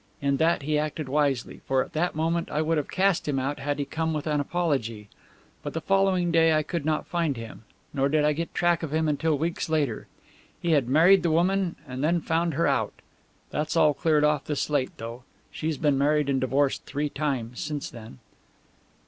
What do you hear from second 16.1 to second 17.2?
and divorced three